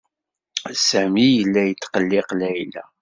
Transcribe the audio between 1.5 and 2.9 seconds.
yettqelliq Layla.